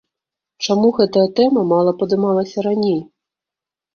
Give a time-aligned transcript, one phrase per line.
[0.67, 2.99] Чаму гэтая тэма мала падымалася раней?